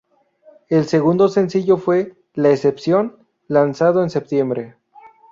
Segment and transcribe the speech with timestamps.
[0.67, 3.17] El segundo sencillo fue "La excepción",
[3.47, 4.75] lanzado en septiembre.